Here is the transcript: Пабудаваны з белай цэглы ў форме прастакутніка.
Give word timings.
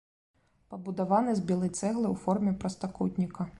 Пабудаваны 0.73 1.31
з 1.41 1.45
белай 1.53 1.71
цэглы 1.79 2.07
ў 2.13 2.25
форме 2.25 2.57
прастакутніка. 2.65 3.41